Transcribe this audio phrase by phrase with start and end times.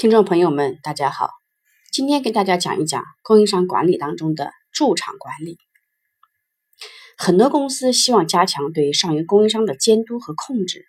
[0.00, 1.28] 听众朋友们，大家好，
[1.92, 5.58] 今天跟大家讲一讲供应商管理当中的驻场管理。
[7.18, 10.86] 很多公司希望加强对上游供应商的监督和控制，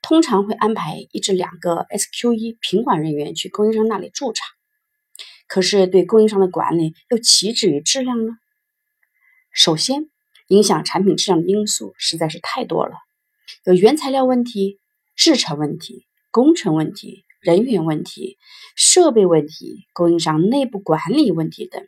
[0.00, 4.48] 通常会安排一至两个 SQE 品管人员去供应商那里驻场。
[5.46, 8.32] 可是对供应商的管理又岂止于质量呢？
[9.52, 10.08] 首先，
[10.46, 12.94] 影响产品质量的因素实在是太多了，
[13.64, 14.80] 有原材料问题、
[15.14, 17.26] 制成问题、工程问题。
[17.40, 18.36] 人员问题、
[18.76, 21.86] 设备问题、供应商内部管理问题等，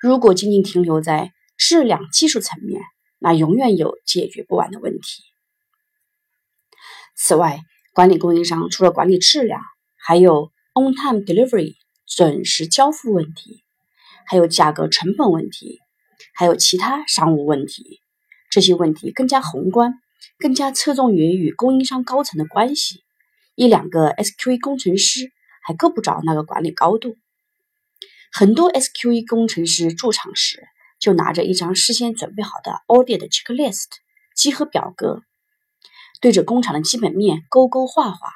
[0.00, 2.82] 如果仅仅停留在质量技术层面，
[3.18, 5.22] 那永远有解决不完的问题。
[7.16, 7.60] 此外，
[7.94, 9.62] 管理供应商除了管理质量，
[9.96, 13.64] 还有 on-time delivery 准时交付问题，
[14.26, 15.80] 还有价格成本问题，
[16.34, 18.00] 还有其他商务问题。
[18.50, 19.94] 这些问题更加宏观，
[20.38, 23.04] 更加侧重于与供应商高层的关系。
[23.60, 25.32] 一两个 SQE 工程师
[25.62, 27.18] 还够不着那个管理高度。
[28.32, 30.66] 很多 SQE 工程师驻场时，
[30.98, 33.88] 就拿着一张事先准备好的 audit checklist
[34.34, 35.24] 集合表格，
[36.22, 38.32] 对着工厂的基本面勾勾画画，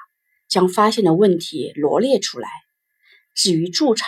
[0.47, 2.51] 将发现的问题罗列出来。
[3.35, 4.07] 至于驻场，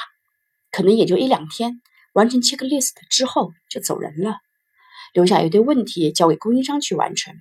[0.71, 1.81] 可能也就一两天，
[2.13, 4.41] 完成 checklist 之后就走人了，
[5.15, 7.35] 留下一堆问题交给供应商去完成。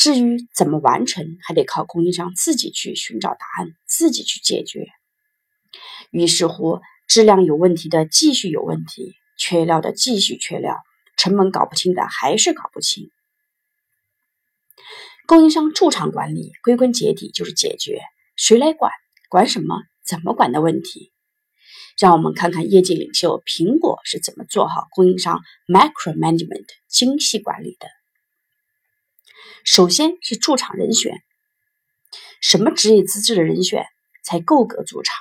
[0.00, 4.86] 至于怎么完成，还得靠供应商自己去寻找答案，自己去解决。
[6.10, 10.78] 于是乎，质量有问题的继续有问题，缺料的继续缺料，
[11.18, 13.10] 成本搞不清的还是搞不清。
[15.26, 18.00] 供应商驻场管理，归根结底就是解决
[18.36, 18.90] 谁来管、
[19.28, 21.12] 管什么、怎么管的问题。
[21.98, 27.99] 让我们看看业界领袖苹果是怎么做好供应商 micro management 精细管理的。
[29.64, 31.22] 首先是驻场人选，
[32.40, 33.84] 什么职业资质的人选
[34.24, 35.14] 才够格驻场？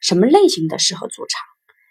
[0.00, 1.42] 什么类型的适合驻场？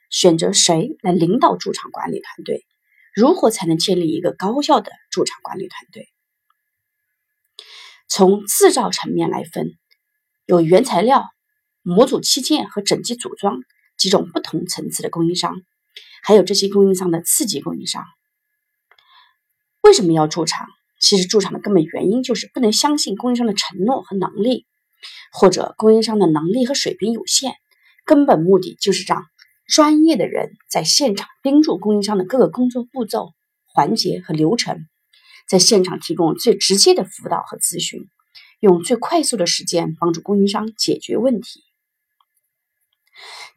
[0.09, 2.65] 选择谁来领导驻场管理团队？
[3.13, 6.09] 如何才能建立一个高效的驻场管理团队？
[8.07, 9.77] 从制造层面来分，
[10.45, 11.25] 有原材料、
[11.81, 13.59] 模组器件和整机组装
[13.97, 15.55] 几种不同层次的供应商，
[16.21, 18.03] 还有这些供应商的次级供应商。
[19.81, 20.67] 为什么要驻场？
[20.99, 24.65] 其实驻场的根本原因就是不能相信供应商的承诺和能力，
[25.31, 27.53] 或者供应商的能力和水平有限。
[28.05, 29.25] 根本目的就是让
[29.67, 33.33] 专业的人在现场盯住供应商的各个工作步骤、
[33.65, 34.87] 环节和流程，
[35.47, 38.07] 在现场提供最直接的辅导和咨询，
[38.59, 41.63] 用最快速的时间帮助供应商解决问题。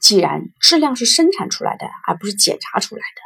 [0.00, 3.20] 既然质量是生产出来的，而不是检查出来的，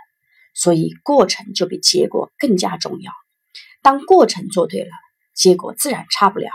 [0.53, 3.13] 所以过程就比结果更加重要。
[3.85, 4.89] 当过程做对了，
[5.35, 6.49] 结果自然差不了。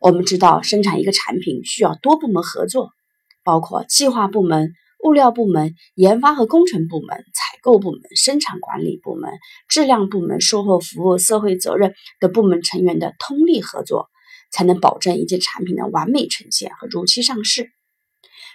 [0.00, 2.90] 我们知道，生产一个产品需要多部门合作，
[3.44, 4.72] 包括计划部门、
[5.04, 9.30] 物料部门、研发和工程部门、采购部门、生产管理部门、
[9.68, 14.08] 质量部门、售后服务、社会责任的部门成员的通力合作，
[14.50, 17.70] 才能保证一件产品的完美呈现和如期上市。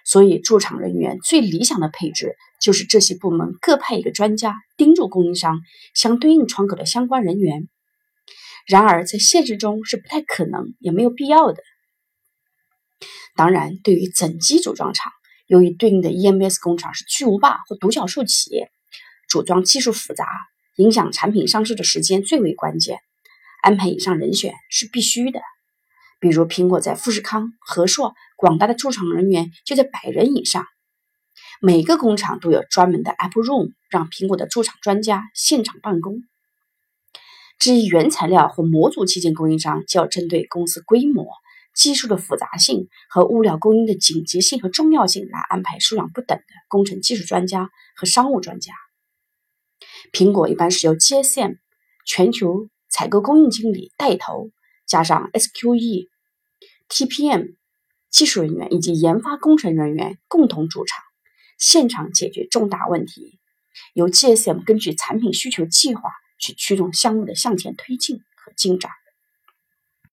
[0.03, 5.61] 所以，驻场人员最理想的配置就是这些部门各派一个专家盯住供应商
[5.93, 7.69] 相对应窗口的相关人员。
[8.67, 11.63] 然而，在现实中是不太可能也没有必要的。
[13.35, 15.11] 当然，对于整机组装厂，
[15.47, 18.69] 由于对应的 EMS 工厂是巨无霸或独角兽企业，
[19.27, 20.27] 组装技术复杂，
[20.75, 22.99] 影响产品上市的时间最为关键，
[23.63, 25.39] 安排以上人选是必须的。
[26.19, 30.65] 比如，苹果在富士康、和硕、广大的驻场人员就在百人以上。
[31.61, 36.23] 每个工厂都有专门的 App Room，让苹果的驻场专家现场办公。
[37.59, 41.27] 至于原材料或模组器件供应商，就要针对公司规模、
[41.75, 48.73] 技术的复杂性和物料供应的紧急性和重要性来安排数量不等的工程技术专家和商务专家。
[50.13, 51.57] 苹果一般是由 GSM
[52.05, 54.49] 全球采购供应经理带头。
[54.87, 56.07] 加上 SQE、
[56.89, 57.57] TPM
[58.09, 61.03] 技术人员以及研发工程人员共同驻场，
[61.59, 63.37] 现场解决重大问题。
[63.93, 66.09] 由 GSM 根据产品需求计划
[66.39, 68.91] 去驱动项目的向前推进和进展。